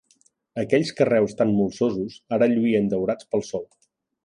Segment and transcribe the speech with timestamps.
[0.61, 3.71] Aquells carreus tan molsosos, ara lluïen daurats pel sol.